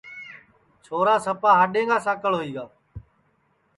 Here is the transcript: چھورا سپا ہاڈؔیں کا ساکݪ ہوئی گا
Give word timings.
چھورا 0.83 1.15
سپا 1.25 1.51
ہاڈؔیں 1.59 1.87
کا 1.89 1.97
ساکݪ 2.05 2.33
ہوئی 2.37 2.51
گا 2.55 2.65